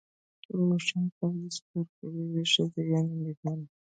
او 0.51 0.59
اوښانو 0.71 1.09
باندي 1.17 1.49
سپور 1.57 1.85
کړی 1.97 2.23
وې، 2.31 2.43
ښځي 2.53 2.81
يعني 2.93 3.13
ميرمنې 3.23 3.67